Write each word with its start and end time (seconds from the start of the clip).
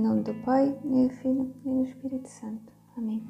Em 0.00 0.02
nome 0.02 0.22
do 0.22 0.32
Pai, 0.46 0.74
e 0.82 1.08
do 1.08 1.10
Filho 1.16 1.54
e 1.62 1.68
do 1.68 1.84
Espírito 1.84 2.26
Santo. 2.26 2.72
Amém. 2.96 3.22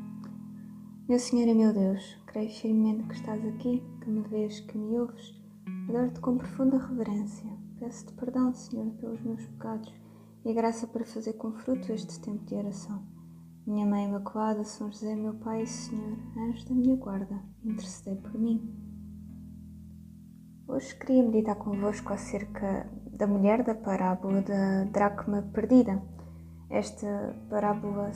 Meu 1.09 1.19
Senhor 1.19 1.48
e 1.48 1.53
meu 1.53 1.73
Deus, 1.73 2.16
creio 2.29 2.48
firmemente 2.48 3.09
que 3.09 3.14
estás 3.14 3.45
aqui, 3.45 3.82
que 4.00 4.09
me 4.09 4.21
vês, 4.29 4.61
que 4.61 4.79
me 4.79 4.96
ouves. 5.01 5.35
Adoro-te 5.88 6.21
com 6.21 6.38
profunda 6.38 6.79
reverência. 6.79 7.51
Peço-te 7.80 8.12
perdão, 8.12 8.55
Senhor, 8.55 8.88
pelos 9.01 9.20
meus 9.20 9.45
pecados 9.46 9.93
e 10.45 10.51
a 10.52 10.55
graça 10.55 10.87
para 10.87 11.05
fazer 11.05 11.33
com 11.33 11.51
fruto 11.51 11.91
este 11.91 12.20
tempo 12.20 12.45
de 12.45 12.55
oração. 12.55 13.02
Minha 13.66 13.84
Mãe 13.84 14.05
Imaculada, 14.05 14.62
São 14.62 14.93
José, 14.93 15.16
meu 15.16 15.34
Pai 15.34 15.64
e 15.64 15.66
Senhor, 15.66 16.18
anjo 16.39 16.68
da 16.68 16.75
minha 16.77 16.95
guarda, 16.95 17.43
intercedei 17.64 18.14
por 18.14 18.39
mim. 18.39 18.73
Hoje 20.68 20.95
queria 20.95 21.25
meditar 21.25 21.57
convosco 21.57 22.12
acerca 22.12 22.88
da 23.10 23.27
mulher 23.27 23.65
da 23.65 23.74
parábola 23.74 24.41
da 24.41 24.84
dracma 24.84 25.43
perdida. 25.52 26.01
Esta 26.70 27.34
parábola 27.48 28.12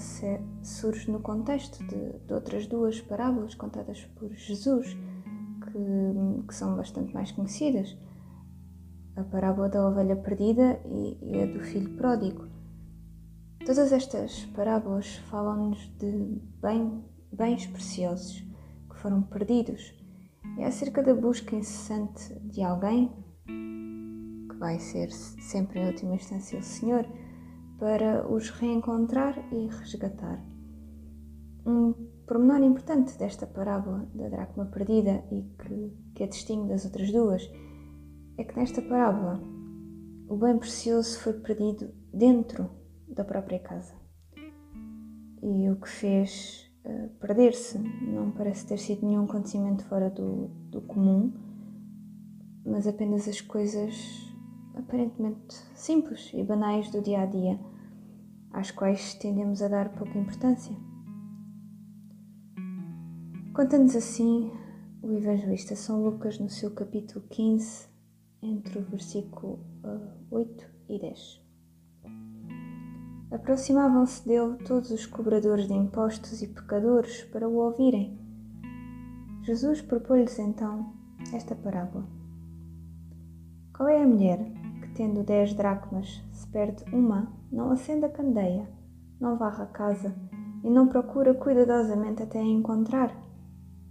surge 0.62 1.10
no 1.10 1.18
contexto 1.18 1.84
de, 1.88 2.20
de, 2.20 2.32
outras 2.32 2.68
duas 2.68 3.00
parábolas 3.00 3.56
contadas 3.56 4.04
por 4.14 4.32
Jesus, 4.32 4.96
que, 5.64 6.46
que, 6.46 6.54
são 6.54 6.76
bastante 6.76 7.12
mais 7.12 7.32
conhecidas: 7.32 7.98
a 9.16 9.24
parábola 9.24 9.68
da 9.68 9.88
ovelha 9.88 10.14
perdida 10.14 10.80
e, 10.86 11.18
e 11.20 11.42
a 11.42 11.46
do 11.46 11.64
filho 11.64 11.96
pródigo. 11.96 12.46
Todas 13.66 13.90
estas 13.90 14.44
parábolas 14.54 15.16
falam-nos 15.30 15.80
de 15.98 16.40
bem, 16.62 17.02
bens 17.32 17.66
preciosos 17.66 18.40
que 18.88 18.96
foram 19.00 19.20
perdidos. 19.22 19.92
É 20.58 20.66
acerca 20.66 21.02
da 21.02 21.12
busca 21.12 21.56
incessante 21.56 22.32
de 22.40 22.62
alguém 22.62 23.10
que 23.46 24.56
vai 24.58 24.78
ser 24.78 25.10
sempre 25.10 25.80
em 25.80 25.86
última 25.86 26.14
instância 26.14 26.58
o 26.58 26.62
Senhor, 26.62 27.04
para 27.78 28.26
os 28.30 28.50
reencontrar 28.50 29.36
e 29.52 29.66
resgatar. 29.66 30.44
Um 31.66 31.92
pormenor 32.26 32.62
importante 32.62 33.18
desta 33.18 33.46
parábola 33.46 34.08
da 34.14 34.28
dracma 34.28 34.66
perdida 34.66 35.24
e 35.30 35.42
que, 35.42 35.92
que 36.14 36.24
a 36.24 36.26
distingue 36.26 36.68
das 36.68 36.84
outras 36.84 37.10
duas 37.10 37.50
é 38.36 38.44
que 38.44 38.56
nesta 38.56 38.80
parábola 38.82 39.40
o 40.28 40.36
bem 40.36 40.58
precioso 40.58 41.18
foi 41.20 41.34
perdido 41.34 41.92
dentro 42.12 42.70
da 43.08 43.24
própria 43.24 43.58
casa. 43.58 43.94
E 45.42 45.68
o 45.70 45.76
que 45.76 45.88
fez 45.88 46.70
uh, 46.84 47.08
perder-se 47.20 47.78
não 47.78 48.30
parece 48.30 48.66
ter 48.66 48.78
sido 48.78 49.06
nenhum 49.06 49.24
acontecimento 49.24 49.84
fora 49.84 50.08
do, 50.08 50.48
do 50.70 50.80
comum, 50.80 51.32
mas 52.64 52.86
apenas 52.86 53.28
as 53.28 53.40
coisas 53.40 54.33
aparentemente 54.74 55.54
simples 55.74 56.30
e 56.34 56.42
banais 56.42 56.90
do 56.90 57.00
dia 57.00 57.20
a 57.20 57.26
dia, 57.26 57.58
às 58.52 58.70
quais 58.70 59.14
tendemos 59.14 59.62
a 59.62 59.68
dar 59.68 59.90
pouca 59.90 60.18
importância. 60.18 60.76
Conta-nos 63.52 63.94
assim 63.94 64.50
o 65.02 65.12
evangelista 65.12 65.76
São 65.76 66.02
Lucas 66.02 66.38
no 66.38 66.48
seu 66.48 66.70
capítulo 66.72 67.24
15, 67.30 67.88
entre 68.42 68.78
o 68.78 68.84
versículo 68.84 69.60
8 70.30 70.66
e 70.88 70.98
10. 70.98 71.44
Aproximavam-se 73.30 74.26
dele 74.26 74.56
todos 74.64 74.90
os 74.90 75.06
cobradores 75.06 75.66
de 75.66 75.74
impostos 75.74 76.42
e 76.42 76.48
pecadores 76.48 77.24
para 77.24 77.48
o 77.48 77.56
ouvirem. 77.56 78.18
Jesus 79.42 79.82
propôs-lhes 79.82 80.38
então 80.38 80.94
esta 81.32 81.54
parábola. 81.54 82.08
Qual 83.76 83.88
é 83.88 84.02
a 84.02 84.06
mulher 84.06 84.63
tendo 84.94 85.24
dez 85.24 85.52
dracmas, 85.52 86.22
se 86.32 86.46
perde 86.48 86.84
uma, 86.92 87.32
não 87.50 87.70
acende 87.70 88.04
a 88.04 88.08
candeia, 88.08 88.68
não 89.20 89.36
varra 89.36 89.64
a 89.64 89.68
casa 89.68 90.14
e 90.62 90.70
não 90.70 90.88
procura 90.88 91.34
cuidadosamente 91.34 92.22
até 92.22 92.38
a 92.38 92.44
encontrar. 92.44 93.14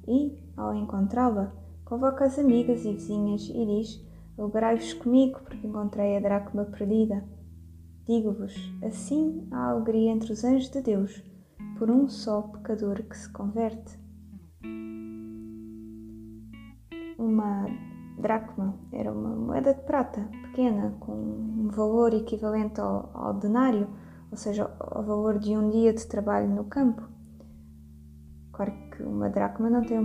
E, 0.07 0.37
ao 0.57 0.73
encontrá-la, 0.73 1.53
convoca 1.85 2.25
as 2.25 2.39
amigas 2.39 2.83
e 2.85 2.93
vizinhas 2.93 3.43
e 3.49 3.65
diz: 3.65 4.05
Alegrai-vos 4.37 4.93
comigo, 4.93 5.39
porque 5.43 5.67
encontrei 5.67 6.17
a 6.17 6.19
dracma 6.19 6.65
perdida. 6.65 7.23
Digo-vos, 8.07 8.53
assim 8.83 9.47
há 9.51 9.69
alegria 9.69 10.11
entre 10.11 10.33
os 10.33 10.43
anjos 10.43 10.69
de 10.69 10.81
Deus, 10.81 11.23
por 11.77 11.89
um 11.89 12.07
só 12.07 12.41
pecador 12.41 13.03
que 13.03 13.17
se 13.17 13.31
converte. 13.31 13.97
Uma 17.17 17.65
dracma 18.19 18.77
era 18.91 19.11
uma 19.11 19.35
moeda 19.35 19.73
de 19.73 19.81
prata 19.81 20.29
pequena, 20.53 20.95
com 20.99 21.11
um 21.11 21.67
valor 21.69 22.13
equivalente 22.13 22.79
ao, 22.79 23.09
ao 23.11 23.33
denário, 23.33 23.89
ou 24.29 24.37
seja, 24.37 24.71
ao 24.79 25.03
valor 25.03 25.39
de 25.39 25.57
um 25.57 25.69
dia 25.69 25.91
de 25.91 26.05
trabalho 26.05 26.47
no 26.47 26.65
campo. 26.65 27.01
Claro 28.51 28.71
que 28.91 29.01
uma 29.01 29.29
dracma 29.29 29.67
não 29.67 29.81
tem, 29.81 29.99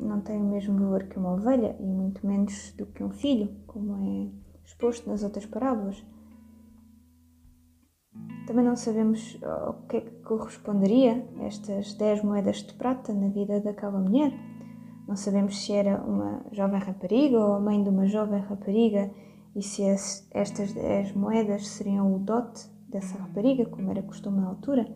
não 0.00 0.20
tem 0.20 0.40
o 0.40 0.44
mesmo 0.44 0.78
valor 0.78 1.02
que 1.04 1.18
uma 1.18 1.32
ovelha 1.32 1.76
e 1.80 1.84
muito 1.84 2.24
menos 2.24 2.72
do 2.78 2.86
que 2.86 3.02
um 3.02 3.10
filho, 3.10 3.52
como 3.66 3.96
é 3.96 4.30
exposto 4.64 5.10
nas 5.10 5.24
outras 5.24 5.46
parábolas. 5.46 6.02
Também 8.46 8.64
não 8.64 8.76
sabemos 8.76 9.38
ao 9.42 9.74
que 9.88 9.96
é 9.96 10.00
que 10.00 10.10
corresponderia 10.22 11.26
estas 11.40 11.94
10 11.94 12.22
moedas 12.22 12.58
de 12.58 12.74
prata 12.74 13.12
na 13.12 13.28
vida 13.28 13.60
daquela 13.60 13.98
mulher. 13.98 14.32
Não 15.08 15.16
sabemos 15.16 15.64
se 15.64 15.72
era 15.72 16.00
uma 16.02 16.44
jovem 16.52 16.78
rapariga 16.78 17.38
ou 17.38 17.54
a 17.54 17.60
mãe 17.60 17.82
de 17.82 17.88
uma 17.88 18.06
jovem 18.06 18.40
rapariga 18.40 19.10
e 19.54 19.62
se 19.62 19.82
estas 20.30 20.72
10 20.72 21.12
moedas 21.14 21.66
seriam 21.68 22.14
o 22.14 22.18
dote 22.18 22.70
dessa 22.88 23.18
rapariga, 23.18 23.66
como 23.66 23.90
era 23.90 24.02
costume 24.02 24.40
na 24.40 24.48
altura. 24.48 24.86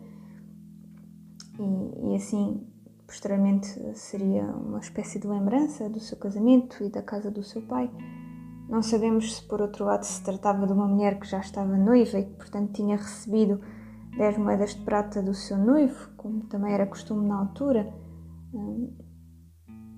E, 1.59 2.11
e 2.11 2.15
assim, 2.15 2.67
posteriormente, 3.05 3.67
seria 3.95 4.43
uma 4.43 4.79
espécie 4.79 5.19
de 5.19 5.27
lembrança 5.27 5.89
do 5.89 5.99
seu 5.99 6.17
casamento 6.17 6.83
e 6.83 6.89
da 6.89 7.01
casa 7.01 7.29
do 7.29 7.43
seu 7.43 7.61
pai. 7.61 7.89
Não 8.69 8.81
sabemos 8.81 9.37
se, 9.37 9.43
por 9.43 9.61
outro 9.61 9.85
lado, 9.85 10.03
se 10.03 10.21
tratava 10.23 10.67
de 10.67 10.73
uma 10.73 10.87
mulher 10.87 11.19
que 11.19 11.27
já 11.27 11.39
estava 11.39 11.77
noiva 11.77 12.19
e 12.19 12.25
que, 12.25 12.33
portanto, 12.33 12.73
tinha 12.73 12.97
recebido 12.97 13.61
10 14.17 14.37
moedas 14.39 14.75
de 14.75 14.81
prata 14.81 15.21
do 15.21 15.33
seu 15.33 15.57
noivo, 15.57 16.09
como 16.17 16.41
também 16.47 16.73
era 16.73 16.85
costume 16.85 17.25
na 17.27 17.39
altura. 17.39 17.93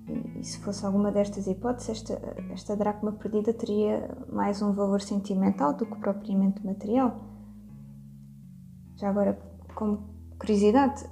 E, 0.09 0.43
se 0.43 0.59
fosse 0.59 0.85
alguma 0.85 1.11
destas 1.11 1.47
hipóteses, 1.47 1.89
esta, 1.89 2.35
esta 2.51 2.75
dracma 2.75 3.11
perdida 3.11 3.53
teria 3.53 4.17
mais 4.31 4.61
um 4.61 4.73
valor 4.73 5.01
sentimental 5.01 5.73
do 5.73 5.85
que 5.85 5.95
propriamente 5.97 6.65
material. 6.65 7.19
Já 8.95 9.09
agora, 9.09 9.39
como 9.75 10.09
curiosidade, 10.39 11.05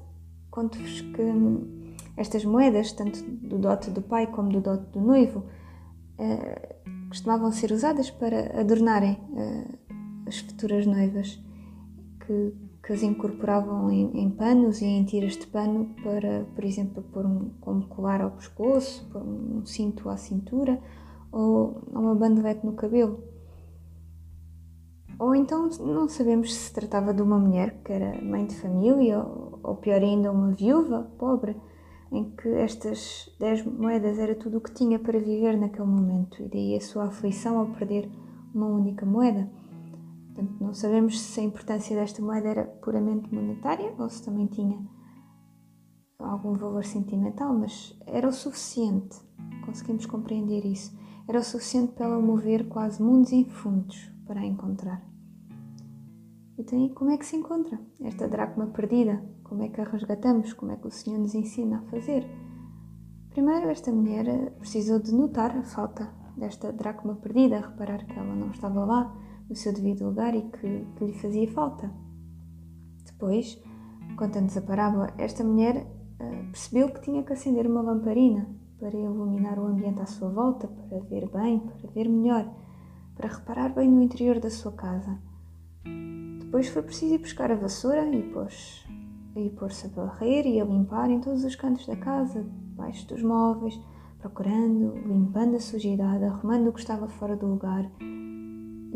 conto-vos 0.49 1.01
que 1.01 1.23
estas 2.17 2.43
moedas, 2.43 2.91
tanto 2.93 3.21
do 3.23 3.59
dote 3.59 3.91
do 3.91 4.01
pai 4.01 4.27
como 4.27 4.49
do 4.49 4.61
dote 4.61 4.85
do 4.91 5.01
noivo, 5.01 5.45
eh, 6.17 6.75
costumavam 7.07 7.51
ser 7.51 7.71
usadas 7.71 8.09
para 8.09 8.59
adornarem 8.59 9.19
eh, 9.35 9.77
as 10.27 10.39
futuras 10.39 10.85
noivas, 10.85 11.39
que 12.25 12.53
que 12.87 12.93
as 12.93 13.03
incorporavam 13.03 13.91
em, 13.91 14.17
em, 14.17 14.29
panos 14.29 14.81
e 14.81 14.85
em 14.85 15.03
tiras 15.03 15.33
de 15.33 15.45
pano 15.47 15.93
para, 16.01 16.45
por 16.55 16.63
exemplo, 16.63 17.03
pôr 17.03 17.25
um, 17.25 17.49
como 17.59 17.85
colar 17.85 18.21
ao 18.21 18.31
pescoço, 18.31 19.05
pôr 19.11 19.21
um 19.21 19.65
cinto 19.65 20.07
à 20.07 20.15
cintura 20.15 20.79
ou 21.29 21.81
uma 21.91 22.15
bandelete 22.15 22.65
no 22.65 22.71
cabelo. 22.71 23.21
Ou 25.19 25.35
então 25.35 25.67
não 25.81 26.07
sabemos 26.07 26.55
se 26.55 26.69
se 26.69 26.73
tratava 26.73 27.13
de 27.13 27.21
uma 27.21 27.37
mulher 27.37 27.81
que 27.83 27.91
era 27.91 28.21
mãe 28.21 28.45
de 28.45 28.55
família 28.55 29.19
ou, 29.19 29.59
ou 29.61 29.75
pior 29.75 30.01
ainda, 30.01 30.31
uma 30.31 30.51
viúva 30.51 31.11
pobre, 31.19 31.57
em 32.09 32.31
que 32.37 32.47
estas 32.47 33.29
10 33.37 33.65
moedas 33.65 34.17
era 34.17 34.33
tudo 34.33 34.59
o 34.59 34.61
que 34.61 34.73
tinha 34.73 34.97
para 34.97 35.19
viver 35.19 35.57
naquele 35.57 35.89
momento 35.89 36.41
e 36.41 36.47
daí 36.47 36.75
a 36.77 36.79
sua 36.79 37.07
aflição 37.07 37.59
ao 37.59 37.65
perder 37.65 38.09
uma 38.55 38.67
única 38.67 39.05
moeda. 39.05 39.49
Portanto, 40.37 40.63
não 40.63 40.71
sabemos 40.71 41.19
se 41.19 41.39
a 41.39 41.43
importância 41.43 41.95
desta 41.95 42.21
moeda 42.21 42.47
era 42.47 42.63
puramente 42.63 43.33
monetária 43.33 43.91
ou 43.97 44.07
se 44.07 44.23
também 44.23 44.45
tinha 44.45 44.79
algum 46.19 46.53
valor 46.53 46.85
sentimental, 46.85 47.57
mas 47.57 47.99
era 48.05 48.27
o 48.27 48.31
suficiente, 48.31 49.19
conseguimos 49.65 50.05
compreender 50.05 50.63
isso. 50.63 50.95
Era 51.27 51.39
o 51.39 51.43
suficiente 51.43 51.93
para 51.93 52.05
ela 52.05 52.21
mover 52.21 52.67
quase 52.67 53.01
mundos 53.01 53.31
infundos 53.31 54.11
para 54.27 54.41
a 54.41 54.45
encontrar. 54.45 55.03
Então, 56.55 56.85
e 56.85 56.93
como 56.93 57.09
é 57.09 57.17
que 57.17 57.25
se 57.25 57.35
encontra 57.35 57.79
esta 57.99 58.27
dracma 58.27 58.67
perdida? 58.67 59.25
Como 59.43 59.63
é 59.63 59.69
que 59.69 59.81
a 59.81 59.85
resgatamos? 59.85 60.53
Como 60.53 60.71
é 60.71 60.75
que 60.75 60.85
o 60.85 60.91
Senhor 60.91 61.17
nos 61.17 61.33
ensina 61.33 61.79
a 61.79 61.89
fazer? 61.89 62.27
Primeiro, 63.31 63.69
esta 63.69 63.91
mulher 63.91 64.51
precisou 64.59 64.99
de 64.99 65.11
notar 65.15 65.57
a 65.57 65.63
falta 65.63 66.13
desta 66.37 66.71
dracma 66.71 67.15
perdida, 67.15 67.61
reparar 67.61 68.05
que 68.05 68.13
ela 68.13 68.35
não 68.35 68.51
estava 68.51 68.85
lá, 68.85 69.26
no 69.49 69.55
seu 69.55 69.73
devido 69.73 70.05
lugar 70.05 70.35
e 70.35 70.41
que, 70.41 70.85
que 70.95 71.05
lhe 71.05 71.13
fazia 71.13 71.51
falta. 71.51 71.91
Depois, 73.05 73.61
contando-nos 74.17 74.57
a 74.57 74.61
parábola, 74.61 75.13
esta 75.17 75.43
mulher 75.43 75.87
uh, 76.19 76.51
percebeu 76.51 76.89
que 76.89 77.01
tinha 77.01 77.23
que 77.23 77.33
acender 77.33 77.65
uma 77.65 77.81
lamparina 77.81 78.47
para 78.79 78.95
iluminar 78.95 79.57
o 79.59 79.65
ambiente 79.65 80.01
à 80.01 80.05
sua 80.05 80.29
volta, 80.29 80.67
para 80.67 80.99
ver 80.99 81.29
bem, 81.29 81.59
para 81.59 81.89
ver 81.91 82.07
melhor, 82.07 82.47
para 83.15 83.29
reparar 83.29 83.73
bem 83.73 83.89
no 83.89 84.01
interior 84.01 84.39
da 84.39 84.49
sua 84.49 84.71
casa. 84.71 85.17
Depois 86.39 86.69
foi 86.69 86.83
preciso 86.83 87.15
ir 87.15 87.17
buscar 87.17 87.51
a 87.51 87.55
vassoura 87.55 88.07
e 88.07 88.23
pôs 88.31 88.85
e 89.35 89.49
pôr-se 89.51 89.85
a 89.85 89.89
varrer 89.89 90.47
e 90.47 90.59
a 90.59 90.65
limpar 90.65 91.09
em 91.11 91.19
todos 91.19 91.43
os 91.43 91.55
cantos 91.55 91.85
da 91.85 91.95
casa, 91.95 92.43
debaixo 92.43 93.07
dos 93.07 93.21
móveis, 93.21 93.79
procurando, 94.19 94.93
limpando 95.05 95.55
a 95.55 95.59
sujidade, 95.59 96.23
arrumando 96.23 96.69
o 96.69 96.73
que 96.73 96.79
estava 96.79 97.07
fora 97.07 97.35
do 97.35 97.45
lugar. 97.45 97.89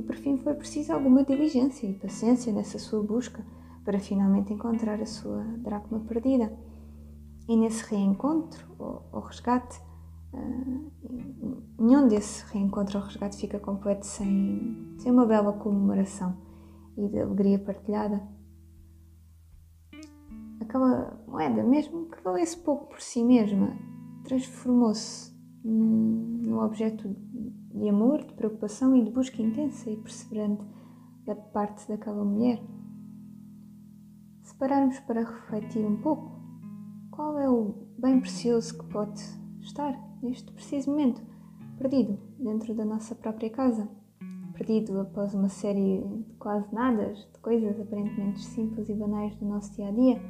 E 0.01 0.03
por 0.03 0.15
fim 0.15 0.35
foi 0.37 0.55
preciso 0.55 0.93
alguma 0.93 1.23
diligência 1.23 1.85
e 1.85 1.93
paciência 1.93 2.51
nessa 2.51 2.79
sua 2.79 3.03
busca 3.03 3.45
para 3.85 3.99
finalmente 3.99 4.51
encontrar 4.51 4.99
a 4.99 5.05
sua 5.05 5.43
dracma 5.59 5.99
perdida. 5.99 6.51
E 7.47 7.55
nesse 7.55 7.85
reencontro, 7.85 8.65
ou, 8.79 9.19
resgate, 9.19 9.79
uh, 10.33 10.91
nenhum 11.77 12.07
desse 12.07 12.43
reencontro 12.51 12.97
ou 12.97 13.05
resgate 13.05 13.37
fica 13.37 13.59
completo 13.59 14.07
sem, 14.07 14.95
sem 14.97 15.11
uma 15.11 15.27
bela 15.27 15.53
comemoração 15.53 16.35
e 16.97 17.07
de 17.07 17.19
alegria 17.19 17.59
partilhada 17.59 18.27
aquela 20.59 21.21
moeda, 21.27 21.61
mesmo 21.63 22.09
que 22.09 22.23
valesse 22.23 22.57
pouco 22.57 22.87
por 22.87 23.01
si 23.01 23.23
mesma, 23.23 23.77
transformou-se 24.23 25.31
num, 25.63 26.59
objeto 26.59 27.15
de 27.73 27.89
amor, 27.89 28.23
de 28.23 28.33
preocupação 28.33 28.95
e 28.95 29.03
de 29.03 29.11
busca 29.11 29.41
intensa 29.41 29.89
e 29.89 29.97
perseverante 29.97 30.63
da 31.25 31.35
parte 31.35 31.87
daquela 31.87 32.23
mulher. 32.23 32.61
Se 34.43 34.55
pararmos 34.55 34.99
para 35.01 35.23
refletir 35.23 35.85
um 35.85 35.97
pouco, 35.97 36.39
qual 37.11 37.39
é 37.39 37.49
o 37.49 37.87
bem 37.97 38.19
precioso 38.19 38.77
que 38.77 38.85
pode 38.91 39.21
estar 39.61 39.97
neste 40.21 40.51
preciso 40.51 40.91
momento, 40.91 41.21
perdido 41.77 42.17
dentro 42.39 42.73
da 42.73 42.85
nossa 42.85 43.15
própria 43.15 43.49
casa? 43.49 43.87
Perdido 44.53 44.99
após 44.99 45.33
uma 45.33 45.49
série 45.49 46.01
de 46.01 46.33
quase 46.35 46.73
nadas, 46.73 47.17
de 47.33 47.39
coisas 47.39 47.79
aparentemente 47.79 48.39
simples 48.39 48.89
e 48.89 48.93
banais 48.93 49.35
do 49.35 49.45
nosso 49.45 49.73
dia 49.73 49.87
a 49.87 49.91
dia? 49.91 50.21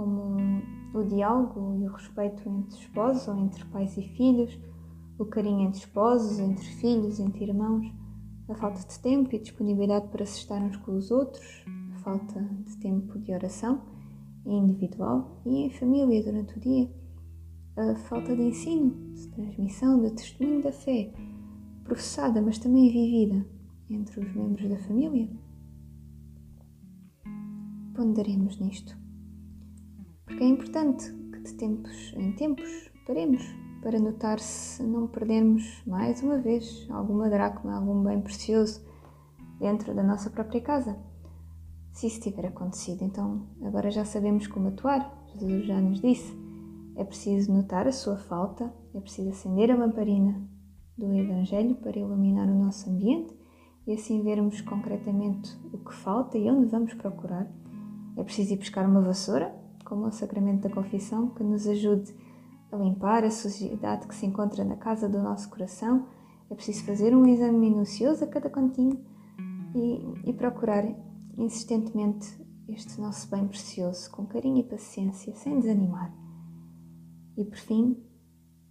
como 0.00 0.38
o 0.92 1.04
diálogo 1.04 1.76
e 1.80 1.86
o 1.86 1.92
respeito 1.92 2.48
entre 2.48 2.78
esposos 2.78 3.28
ou 3.28 3.36
entre 3.38 3.64
pais 3.66 3.96
e 3.96 4.02
filhos, 4.02 4.58
o 5.18 5.24
carinho 5.24 5.68
entre 5.68 5.78
esposos, 5.78 6.38
entre 6.38 6.64
filhos, 6.64 7.20
entre 7.20 7.44
irmãos, 7.44 7.86
a 8.48 8.54
falta 8.54 8.80
de 8.80 8.98
tempo 8.98 9.34
e 9.34 9.38
disponibilidade 9.38 10.08
para 10.08 10.26
se 10.26 10.38
estar 10.38 10.60
uns 10.60 10.76
com 10.78 10.96
os 10.96 11.10
outros, 11.10 11.64
a 11.94 11.98
falta 11.98 12.40
de 12.40 12.76
tempo 12.78 13.18
de 13.18 13.32
oração 13.32 13.82
individual 14.44 15.40
e 15.44 15.66
em 15.66 15.70
família 15.70 16.24
durante 16.24 16.56
o 16.56 16.60
dia, 16.60 16.90
a 17.76 17.94
falta 17.94 18.34
de 18.34 18.42
ensino, 18.42 19.12
de 19.14 19.28
transmissão, 19.28 20.00
de 20.00 20.10
testemunho 20.10 20.62
da 20.62 20.72
fé, 20.72 21.12
professada 21.84 22.42
mas 22.42 22.58
também 22.58 22.90
vivida 22.90 23.46
entre 23.88 24.20
os 24.20 24.34
membros 24.34 24.68
da 24.68 24.78
família. 24.78 25.28
Ponderemos 27.94 28.58
nisto. 28.58 28.99
Porque 30.30 30.44
é 30.44 30.46
importante 30.46 31.12
que 31.32 31.40
de 31.40 31.54
tempos 31.54 32.14
em 32.16 32.30
tempos 32.32 32.88
paremos 33.04 33.42
para 33.82 33.98
notar 33.98 34.38
se 34.38 34.80
não 34.80 35.08
perdermos 35.08 35.82
mais 35.84 36.22
uma 36.22 36.38
vez 36.38 36.86
alguma 36.88 37.28
dracma, 37.28 37.74
algum 37.74 38.04
bem 38.04 38.20
precioso 38.20 38.80
dentro 39.58 39.92
da 39.92 40.04
nossa 40.04 40.30
própria 40.30 40.60
casa. 40.60 40.96
Se 41.90 42.06
isso 42.06 42.20
tiver 42.20 42.46
acontecido, 42.46 43.02
então 43.02 43.44
agora 43.60 43.90
já 43.90 44.04
sabemos 44.04 44.46
como 44.46 44.68
atuar. 44.68 45.12
Jesus 45.34 45.66
já 45.66 45.80
nos 45.80 46.00
disse. 46.00 46.32
É 46.94 47.02
preciso 47.02 47.52
notar 47.52 47.88
a 47.88 47.92
sua 47.92 48.16
falta, 48.16 48.72
é 48.94 49.00
preciso 49.00 49.30
acender 49.30 49.72
a 49.72 49.76
lamparina 49.76 50.40
do 50.96 51.12
Evangelho 51.12 51.74
para 51.74 51.98
iluminar 51.98 52.48
o 52.48 52.54
nosso 52.54 52.88
ambiente 52.88 53.36
e 53.84 53.94
assim 53.94 54.22
vermos 54.22 54.60
concretamente 54.60 55.58
o 55.72 55.78
que 55.78 55.92
falta 55.92 56.38
e 56.38 56.48
onde 56.48 56.66
vamos 56.66 56.94
procurar. 56.94 57.50
É 58.16 58.22
preciso 58.22 58.54
ir 58.54 58.58
buscar 58.58 58.86
uma 58.86 59.00
vassoura 59.00 59.59
como 59.90 60.06
o 60.06 60.12
sacramento 60.12 60.68
da 60.68 60.74
confissão, 60.74 61.30
que 61.30 61.42
nos 61.42 61.66
ajude 61.66 62.14
a 62.70 62.76
limpar 62.76 63.24
a 63.24 63.30
sujidade 63.30 64.06
que 64.06 64.14
se 64.14 64.24
encontra 64.24 64.64
na 64.64 64.76
casa 64.76 65.08
do 65.08 65.20
nosso 65.20 65.50
coração. 65.50 66.06
É 66.48 66.54
preciso 66.54 66.84
fazer 66.84 67.14
um 67.14 67.26
exame 67.26 67.58
minucioso 67.58 68.22
a 68.22 68.28
cada 68.28 68.48
cantinho 68.48 69.04
e, 69.74 70.30
e 70.30 70.32
procurar 70.32 70.84
insistentemente 71.36 72.40
este 72.68 73.00
nosso 73.00 73.28
bem 73.28 73.48
precioso, 73.48 74.08
com 74.12 74.24
carinho 74.26 74.58
e 74.58 74.62
paciência, 74.62 75.34
sem 75.34 75.58
desanimar. 75.58 76.14
E 77.36 77.44
por 77.44 77.58
fim, 77.58 78.00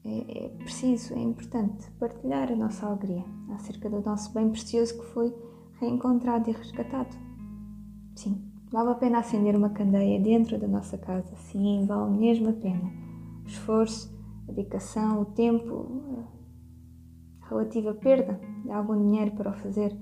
é, 0.06 0.46
é, 0.46 0.50
preciso, 0.50 1.14
é 1.14 1.22
importante 1.22 1.92
partilhar 2.00 2.50
a 2.50 2.56
nossa 2.56 2.86
alegria 2.86 3.26
acerca 3.56 3.90
do 3.90 4.00
nosso 4.00 4.34
bem 4.34 4.50
precioso 4.50 4.98
que 4.98 5.06
foi 5.08 5.36
reencontrado 5.82 6.50
e 6.50 6.54
resgatado. 6.54 7.14
Sim, 8.16 8.49
Vale 8.72 8.92
a 8.92 8.96
pena 8.96 9.18
acender 9.18 9.56
uma 9.56 9.72
candeia 9.72 10.20
dentro 10.20 10.60
da 10.60 10.68
nossa 10.68 10.96
casa, 10.96 11.36
sim, 11.38 11.88
vale 11.88 12.12
mesmo 12.12 12.50
a 12.50 12.54
pena. 12.54 12.92
O 13.44 13.48
esforço, 13.48 14.16
a 14.48 14.52
dedicação, 14.52 15.22
o 15.22 15.26
tempo, 15.26 16.28
a 17.42 17.50
relativa 17.50 17.96
perda 17.96 18.40
de 18.64 18.72
algum 18.72 18.96
dinheiro 18.96 19.32
para 19.32 19.50
o 19.50 19.56
fazer, 19.56 19.98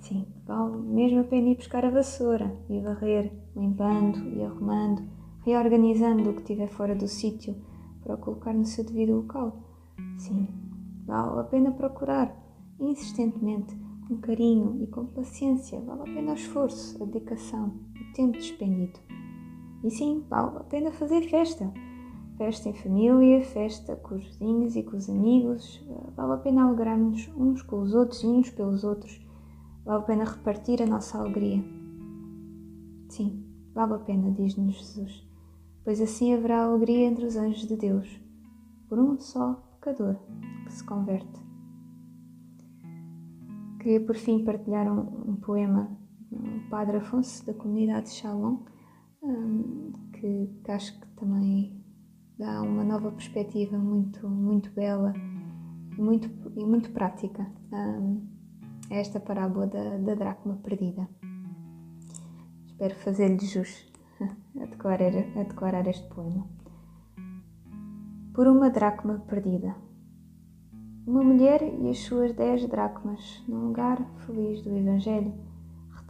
sim, 0.00 0.26
vale 0.44 0.76
mesmo 0.78 1.20
a 1.20 1.24
pena 1.24 1.50
ir 1.50 1.54
buscar 1.54 1.84
a 1.84 1.90
vassoura 1.90 2.52
e 2.68 2.80
varrer, 2.80 3.32
limpando 3.54 4.18
e 4.30 4.42
arrumando, 4.42 5.04
reorganizando 5.42 6.30
o 6.30 6.34
que 6.34 6.40
estiver 6.40 6.68
fora 6.68 6.96
do 6.96 7.06
sítio 7.06 7.54
para 8.02 8.16
o 8.16 8.18
colocar 8.18 8.52
no 8.52 8.64
seu 8.64 8.82
devido 8.82 9.14
local. 9.14 9.56
Sim, 10.18 10.48
vale 11.06 11.38
a 11.38 11.44
pena 11.44 11.70
procurar 11.70 12.36
insistentemente, 12.80 13.72
com 14.08 14.16
carinho 14.16 14.82
e 14.82 14.88
com 14.88 15.06
paciência, 15.06 15.80
vale 15.82 16.00
a 16.00 16.12
pena 16.12 16.32
o 16.32 16.34
esforço, 16.34 17.00
a 17.00 17.06
dedicação 17.06 17.88
tempo 18.12 18.38
despendido. 18.38 18.98
E 19.82 19.90
sim, 19.90 20.24
vale 20.28 20.58
a 20.58 20.64
pena 20.64 20.92
fazer 20.92 21.22
festa. 21.28 21.72
Festa 22.36 22.68
em 22.68 22.74
família, 22.74 23.42
festa 23.42 23.96
com 23.96 24.14
os 24.14 24.24
vizinhos 24.24 24.76
e 24.76 24.82
com 24.82 24.96
os 24.96 25.08
amigos. 25.08 25.84
Vale 26.16 26.34
a 26.34 26.36
pena 26.38 26.64
alegrar-nos 26.64 27.28
uns 27.36 27.62
com 27.62 27.80
os 27.80 27.94
outros 27.94 28.22
e 28.22 28.26
uns 28.26 28.50
pelos 28.50 28.84
outros. 28.84 29.20
Vale 29.84 30.02
a 30.02 30.06
pena 30.06 30.24
repartir 30.24 30.82
a 30.82 30.86
nossa 30.86 31.18
alegria. 31.18 31.62
Sim, 33.08 33.44
vale 33.74 33.94
a 33.94 33.98
pena, 33.98 34.30
diz-nos 34.30 34.74
Jesus, 34.74 35.28
pois 35.84 36.00
assim 36.00 36.32
haverá 36.32 36.62
alegria 36.62 37.08
entre 37.08 37.26
os 37.26 37.36
anjos 37.36 37.66
de 37.66 37.76
Deus, 37.76 38.20
por 38.88 38.98
um 38.98 39.18
só 39.18 39.54
pecador 39.80 40.16
que 40.64 40.72
se 40.72 40.84
converte. 40.84 41.40
Queria 43.80 44.00
por 44.00 44.14
fim 44.14 44.44
partilhar 44.44 44.86
um, 44.86 45.30
um 45.32 45.36
poema 45.36 45.99
o 46.32 46.68
Padre 46.70 46.98
Afonso 46.98 47.44
da 47.46 47.54
comunidade 47.54 48.06
de 48.06 48.12
Shalom, 48.12 48.58
que, 50.12 50.50
que, 50.64 50.70
acho 50.70 50.98
que 51.00 51.06
também 51.08 51.84
dá 52.38 52.62
uma 52.62 52.84
nova 52.84 53.10
perspectiva 53.12 53.76
muito, 53.76 54.28
muito 54.28 54.70
bela 54.70 55.12
muito, 55.98 56.30
e 56.56 56.64
muito 56.64 56.90
prática 56.90 57.46
a 57.70 58.94
esta 58.94 59.20
parábola 59.20 59.66
da, 59.66 59.98
da 59.98 60.14
dracma 60.14 60.56
perdida. 60.56 61.08
Espero 62.66 62.94
fazer-lhe 62.96 63.44
jus 63.44 63.86
a 64.60 64.64
declarar, 64.66 65.12
a 65.36 65.42
declarar 65.42 65.86
este 65.86 66.08
poema. 66.08 66.46
Por 68.32 68.48
uma 68.48 68.70
dracma 68.70 69.18
perdida. 69.20 69.74
Uma 71.06 71.22
mulher 71.22 71.62
e 71.62 71.90
as 71.90 71.98
suas 71.98 72.32
dez 72.34 72.66
dracmas 72.68 73.42
num 73.48 73.68
lugar 73.68 73.98
feliz 74.24 74.62
do 74.62 74.76
Evangelho 74.76 75.34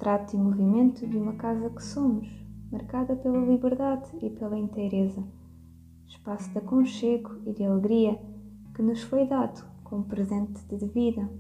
retrato 0.01 0.35
e 0.35 0.39
movimento 0.39 1.07
de 1.07 1.19
uma 1.19 1.35
casa 1.35 1.69
que 1.69 1.85
somos, 1.85 2.27
marcada 2.73 3.15
pela 3.17 3.45
liberdade 3.45 4.09
e 4.23 4.31
pela 4.31 4.59
inteireza, 4.59 5.23
espaço 6.07 6.51
de 6.53 6.57
aconchego 6.57 7.33
e 7.45 7.53
de 7.53 7.63
alegria 7.65 8.19
que 8.75 8.81
nos 8.81 9.03
foi 9.03 9.27
dado 9.27 9.63
como 9.85 10.05
presente 10.05 10.65
de 10.65 10.87
vida. 10.87 11.31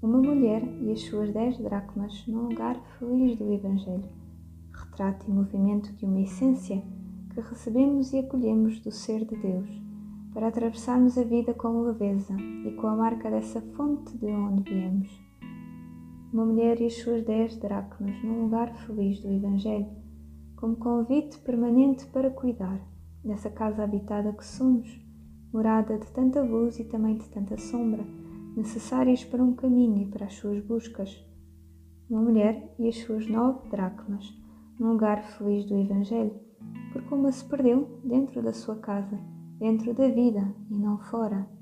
Uma 0.00 0.16
mulher 0.16 0.62
e 0.80 0.90
as 0.90 1.02
suas 1.02 1.30
dez 1.30 1.58
dracmas 1.58 2.26
num 2.26 2.48
lugar 2.48 2.80
feliz 2.98 3.36
do 3.36 3.52
Evangelho, 3.52 4.08
retrato 4.72 5.26
e 5.28 5.30
movimento 5.30 5.92
de 5.92 6.06
uma 6.06 6.22
essência 6.22 6.82
que 7.34 7.40
recebemos 7.42 8.14
e 8.14 8.20
acolhemos 8.20 8.80
do 8.80 8.90
ser 8.90 9.26
de 9.26 9.36
Deus, 9.36 9.68
para 10.32 10.48
atravessarmos 10.48 11.18
a 11.18 11.22
vida 11.22 11.52
com 11.52 11.82
leveza 11.82 12.34
e 12.64 12.72
com 12.76 12.86
a 12.86 12.96
marca 12.96 13.30
dessa 13.30 13.60
fonte 13.60 14.16
de 14.16 14.24
onde 14.24 14.62
viemos 14.62 15.25
uma 16.36 16.44
mulher 16.44 16.78
e 16.82 16.84
as 16.84 16.98
suas 16.98 17.24
dez 17.24 17.56
dracmas 17.56 18.22
num 18.22 18.42
lugar 18.42 18.70
feliz 18.84 19.18
do 19.20 19.32
Evangelho, 19.32 19.86
como 20.54 20.76
convite 20.76 21.38
permanente 21.38 22.04
para 22.08 22.28
cuidar 22.28 22.78
dessa 23.24 23.48
casa 23.48 23.82
habitada 23.82 24.34
que 24.34 24.44
somos, 24.44 25.00
morada 25.50 25.96
de 25.96 26.06
tanta 26.12 26.42
luz 26.42 26.78
e 26.78 26.84
também 26.84 27.16
de 27.16 27.26
tanta 27.30 27.56
sombra, 27.56 28.04
necessárias 28.54 29.24
para 29.24 29.42
um 29.42 29.54
caminho 29.54 30.02
e 30.02 30.06
para 30.10 30.26
as 30.26 30.34
suas 30.34 30.62
buscas. 30.62 31.24
Uma 32.10 32.20
mulher 32.20 32.70
e 32.78 32.86
as 32.86 32.96
suas 32.98 33.26
nove 33.26 33.70
dracmas 33.70 34.30
num 34.78 34.92
lugar 34.92 35.22
feliz 35.22 35.64
do 35.64 35.74
Evangelho, 35.74 36.38
porque 36.92 37.14
uma 37.14 37.32
se 37.32 37.46
perdeu 37.46 37.98
dentro 38.04 38.42
da 38.42 38.52
sua 38.52 38.76
casa, 38.76 39.18
dentro 39.58 39.94
da 39.94 40.06
vida 40.08 40.54
e 40.70 40.74
não 40.74 40.98
fora. 40.98 41.55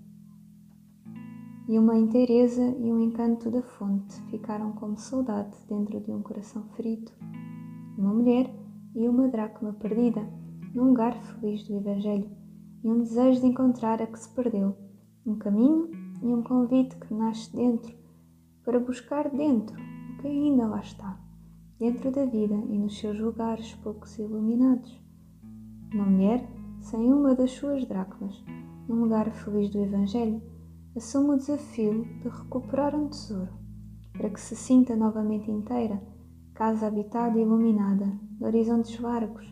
E 1.66 1.78
uma 1.78 1.96
inteireza 1.96 2.62
e 2.62 2.92
um 2.92 3.00
encanto 3.00 3.50
da 3.50 3.62
fonte 3.62 4.20
ficaram 4.30 4.72
como 4.72 4.98
saudade 4.98 5.56
dentro 5.68 5.98
de 6.00 6.12
um 6.12 6.22
coração 6.22 6.62
ferido. 6.76 7.10
Uma 7.96 8.12
mulher 8.12 8.54
e 8.94 9.08
uma 9.08 9.28
dracma 9.28 9.72
perdida, 9.72 10.28
num 10.74 10.88
lugar 10.88 11.14
feliz 11.22 11.66
do 11.66 11.76
Evangelho, 11.76 12.30
e 12.82 12.88
um 12.88 12.98
desejo 12.98 13.40
de 13.40 13.46
encontrar 13.46 14.02
a 14.02 14.06
que 14.06 14.18
se 14.18 14.28
perdeu, 14.34 14.76
um 15.24 15.36
caminho 15.36 15.90
e 16.22 16.26
um 16.26 16.42
convite 16.42 16.96
que 16.96 17.14
nasce 17.14 17.54
dentro, 17.54 17.94
para 18.62 18.78
buscar 18.78 19.30
dentro 19.30 19.74
o 19.76 20.18
que 20.20 20.28
ainda 20.28 20.66
lá 20.66 20.80
está, 20.80 21.18
dentro 21.78 22.10
da 22.10 22.26
vida 22.26 22.54
e 22.54 22.78
nos 22.78 22.98
seus 22.98 23.18
lugares 23.18 23.74
poucos 23.76 24.18
iluminados. 24.18 25.02
Uma 25.94 26.04
mulher 26.04 26.46
sem 26.80 27.12
uma 27.12 27.34
das 27.34 27.52
suas 27.52 27.86
dracmas, 27.86 28.44
num 28.86 29.02
lugar 29.02 29.30
feliz 29.32 29.70
do 29.70 29.78
Evangelho, 29.78 30.42
assume 30.96 31.30
o 31.30 31.36
desafio 31.36 32.04
de 32.22 32.28
recuperar 32.28 32.94
um 32.94 33.08
tesouro, 33.08 33.52
para 34.12 34.30
que 34.30 34.40
se 34.40 34.54
sinta 34.54 34.94
novamente 34.94 35.50
inteira, 35.50 36.02
casa 36.54 36.86
habitada 36.86 37.38
e 37.38 37.42
iluminada, 37.42 38.06
de 38.38 38.44
horizontes 38.44 38.98
largos, 39.00 39.46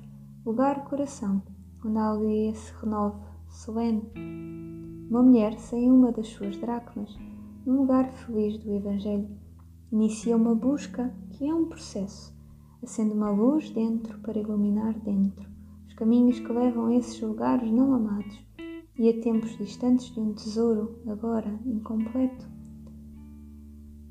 lugar-coração, 0.47 1.43
onde 1.85 1.99
a 1.99 2.07
alegria 2.07 2.55
se 2.55 2.73
renove, 2.81 3.21
solene. 3.49 4.03
Uma 5.11 5.23
mulher 5.23 5.59
sem 5.59 5.91
uma 5.91 6.13
das 6.13 6.29
suas 6.29 6.57
dracmas, 6.57 7.19
num 7.67 7.81
lugar 7.81 8.11
feliz 8.13 8.59
do 8.59 8.73
Evangelho, 8.73 9.29
inicia 9.91 10.37
uma 10.37 10.55
busca 10.55 11.13
que 11.31 11.47
é 11.47 11.55
um 11.55 11.67
processo, 11.67 12.33
acende 12.83 13.15
uma 13.15 13.31
luz 13.31 13.71
dentro 13.71 14.19
para 14.21 14.39
iluminar 14.39 14.99
dentro 15.01 15.53
os 15.93 15.95
caminhos 15.95 16.41
que 16.41 16.51
levam 16.51 16.87
a 16.87 16.95
esses 16.95 17.21
lugares 17.21 17.71
não 17.71 17.93
amados 17.93 18.43
e 18.99 19.09
a 19.09 19.21
tempos 19.21 19.57
distantes 19.57 20.13
de 20.13 20.21
um 20.21 20.35
tesouro, 20.35 21.01
agora 21.07 21.59
incompleto. 21.65 22.47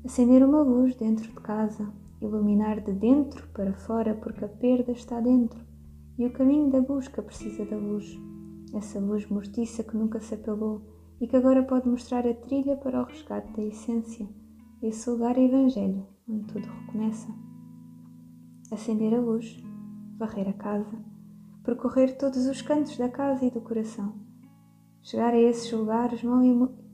Acender 0.04 0.44
uma 0.44 0.62
luz 0.62 0.96
dentro 0.96 1.28
de 1.28 1.40
casa, 1.40 1.92
iluminar 2.20 2.80
de 2.80 2.92
dentro 2.92 3.46
para 3.48 3.72
fora, 3.74 4.14
porque 4.14 4.44
a 4.44 4.48
perda 4.48 4.90
está 4.92 5.20
dentro 5.20 5.60
e 6.18 6.26
o 6.26 6.32
caminho 6.32 6.70
da 6.70 6.80
busca 6.80 7.22
precisa 7.22 7.64
da 7.64 7.76
luz. 7.76 8.18
Essa 8.74 8.98
luz 8.98 9.28
mortiça 9.28 9.84
que 9.84 9.96
nunca 9.96 10.20
se 10.20 10.34
apagou 10.34 10.82
e 11.20 11.28
que 11.28 11.36
agora 11.36 11.62
pode 11.62 11.88
mostrar 11.88 12.26
a 12.26 12.34
trilha 12.34 12.76
para 12.76 13.02
o 13.02 13.04
resgate 13.04 13.52
da 13.52 13.62
essência. 13.62 14.28
Esse 14.82 15.08
lugar 15.08 15.38
é 15.38 15.44
Evangelho, 15.44 16.04
onde 16.28 16.46
tudo 16.46 16.66
recomeça. 16.66 17.28
Acender 18.72 19.14
a 19.14 19.20
luz, 19.20 19.62
varrer 20.18 20.48
a 20.48 20.52
casa, 20.54 20.98
percorrer 21.62 22.18
todos 22.18 22.46
os 22.46 22.60
cantos 22.62 22.96
da 22.98 23.08
casa 23.08 23.44
e 23.44 23.50
do 23.50 23.60
coração 23.60 24.21
chegar 25.02 25.34
a 25.34 25.38
esses 25.38 25.70
lugares 25.72 26.22
mal, 26.22 26.40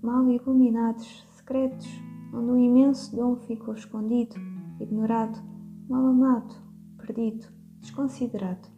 mal 0.02 0.30
iluminados, 0.30 1.26
secretos, 1.36 1.86
onde 2.32 2.50
um 2.50 2.58
imenso 2.58 3.14
dom 3.14 3.36
ficou 3.36 3.74
escondido, 3.74 4.36
ignorado, 4.80 5.38
mal 5.88 6.06
amado, 6.06 6.54
perdido, 6.96 7.46
desconsiderado, 7.80 8.68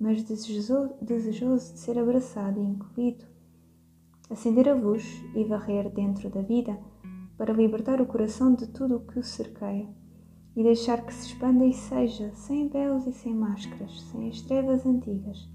mas 0.00 0.22
desejoso, 0.24 0.92
desejoso 1.00 1.72
de 1.72 1.80
ser 1.80 1.98
abraçado 1.98 2.60
e 2.60 2.64
incluído. 2.64 3.24
Acender 4.28 4.68
a 4.68 4.74
luz 4.74 5.04
e 5.34 5.44
varrer 5.44 5.90
dentro 5.90 6.28
da 6.28 6.42
vida 6.42 6.76
para 7.36 7.52
libertar 7.52 8.00
o 8.00 8.06
coração 8.06 8.54
de 8.54 8.66
tudo 8.68 8.96
o 8.96 9.06
que 9.06 9.18
o 9.18 9.22
cerqueia 9.22 9.88
e 10.56 10.62
deixar 10.62 11.04
que 11.04 11.12
se 11.12 11.28
expanda 11.28 11.64
e 11.64 11.72
seja 11.72 12.32
sem 12.34 12.68
véus 12.68 13.06
e 13.06 13.12
sem 13.12 13.34
máscaras, 13.34 14.00
sem 14.02 14.28
as 14.28 14.40
trevas 14.42 14.86
antigas 14.86 15.48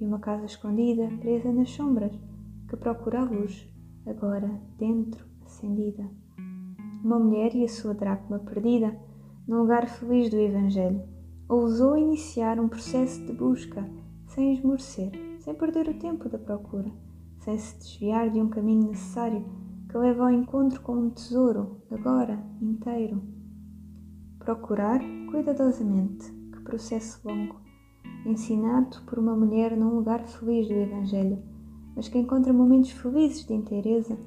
e 0.00 0.04
uma 0.04 0.18
casa 0.18 0.44
escondida, 0.44 1.08
presa 1.20 1.52
nas 1.52 1.70
sombras 1.70 2.12
que 2.68 2.76
procura 2.76 3.20
a 3.20 3.24
luz, 3.24 3.68
agora 4.06 4.50
dentro, 4.78 5.24
acendida. 5.44 6.08
Uma 7.02 7.18
mulher 7.18 7.54
e 7.54 7.64
a 7.64 7.68
sua 7.68 7.94
dracma 7.94 8.38
perdida, 8.40 8.98
num 9.46 9.60
lugar 9.60 9.88
feliz 9.88 10.28
do 10.30 10.36
Evangelho, 10.36 11.02
ousou 11.48 11.96
iniciar 11.96 12.58
um 12.58 12.68
processo 12.68 13.24
de 13.24 13.32
busca, 13.32 13.88
sem 14.26 14.54
esmorecer, 14.54 15.12
sem 15.38 15.54
perder 15.54 15.88
o 15.88 15.98
tempo 15.98 16.28
da 16.28 16.38
procura, 16.38 16.90
sem 17.38 17.56
se 17.56 17.78
desviar 17.78 18.30
de 18.30 18.40
um 18.40 18.48
caminho 18.48 18.88
necessário 18.88 19.44
que 19.88 19.96
leva 19.96 20.24
ao 20.24 20.30
encontro 20.32 20.80
com 20.82 20.94
um 20.94 21.10
tesouro, 21.10 21.80
agora 21.90 22.44
inteiro. 22.60 23.22
Procurar 24.40 25.00
cuidadosamente, 25.30 26.32
que 26.52 26.60
processo 26.62 27.20
longo, 27.26 27.60
ensinado 28.24 29.00
por 29.06 29.20
uma 29.20 29.36
mulher 29.36 29.76
num 29.76 29.94
lugar 29.94 30.26
feliz 30.26 30.66
do 30.66 30.74
Evangelho 30.74 31.55
mas 31.96 32.08
que 32.08 32.18
encontra 32.18 32.52
momentos 32.52 32.90
felizes 32.90 33.46
de 33.46 33.54
inteireza 33.54 34.18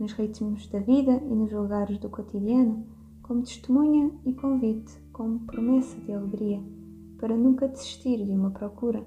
nos 0.00 0.12
ritmos 0.12 0.66
da 0.68 0.78
vida 0.78 1.22
e 1.30 1.34
nos 1.34 1.52
lugares 1.52 1.98
do 1.98 2.08
cotidiano, 2.08 2.86
como 3.22 3.42
testemunha 3.42 4.10
e 4.24 4.32
convite, 4.32 4.98
como 5.12 5.40
promessa 5.40 6.00
de 6.00 6.12
alegria, 6.12 6.62
para 7.18 7.36
nunca 7.36 7.68
desistir 7.68 8.24
de 8.24 8.32
uma 8.32 8.50
procura. 8.50 9.04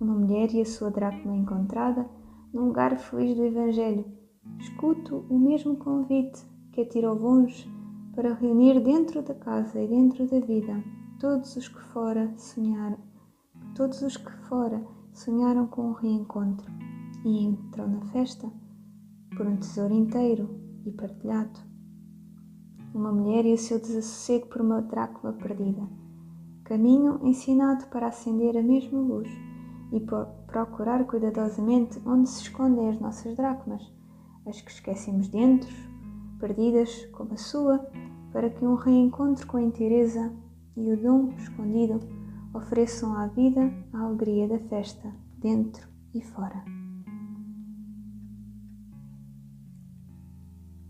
Uma 0.00 0.14
mulher 0.14 0.54
e 0.54 0.60
a 0.60 0.64
sua 0.64 0.90
dracma 0.90 1.34
encontrada 1.34 2.08
num 2.54 2.66
lugar 2.66 2.96
feliz 2.96 3.36
do 3.36 3.44
Evangelho, 3.44 4.04
escuto 4.60 5.26
o 5.28 5.38
mesmo 5.38 5.76
convite 5.76 6.40
que 6.72 6.82
a 6.82 6.88
tirou 6.88 7.18
longe 7.18 7.68
para 8.14 8.34
reunir 8.34 8.80
dentro 8.80 9.22
da 9.22 9.34
casa 9.34 9.80
e 9.80 9.88
dentro 9.88 10.26
da 10.28 10.38
vida 10.38 10.84
todos 11.18 11.56
os 11.56 11.66
que 11.66 11.80
fora 11.80 12.32
sonharam, 12.36 12.98
todos 13.74 14.02
os 14.02 14.16
que 14.16 14.30
fora 14.48 14.80
sonharam 15.12 15.66
com 15.66 15.90
o 15.90 15.92
reencontro 15.94 16.70
e 17.24 17.44
entrou 17.44 17.88
na 17.88 18.00
festa 18.06 18.50
por 19.36 19.46
um 19.46 19.56
tesouro 19.56 19.94
inteiro 19.94 20.48
e 20.84 20.90
partilhado. 20.90 21.58
Uma 22.94 23.12
mulher 23.12 23.44
e 23.44 23.52
o 23.52 23.58
seu 23.58 23.78
desassossego 23.78 24.46
por 24.46 24.62
uma 24.62 24.82
Drácula 24.82 25.32
perdida. 25.32 25.88
Caminho 26.64 27.20
ensinado 27.22 27.86
para 27.86 28.08
acender 28.08 28.56
a 28.56 28.62
mesma 28.62 29.00
luz 29.00 29.28
e 29.92 30.00
procurar 30.46 31.04
cuidadosamente 31.06 32.00
onde 32.04 32.28
se 32.28 32.42
escondem 32.42 32.90
as 32.90 33.00
nossas 33.00 33.36
dracmas, 33.36 33.82
as 34.46 34.60
que 34.60 34.70
esquecemos 34.70 35.28
dentro, 35.28 35.74
perdidas 36.38 37.06
como 37.12 37.34
a 37.34 37.36
sua, 37.36 37.78
para 38.32 38.50
que 38.50 38.64
um 38.64 38.74
reencontro 38.74 39.46
com 39.46 39.56
a 39.56 39.62
inteireza 39.62 40.32
e 40.76 40.92
o 40.92 40.96
dom 40.96 41.32
escondido 41.38 42.00
ofereçam 42.54 43.14
à 43.14 43.26
vida 43.26 43.72
a 43.92 44.00
alegria 44.00 44.48
da 44.48 44.58
festa, 44.58 45.12
dentro 45.38 45.88
e 46.14 46.20
fora. 46.20 46.77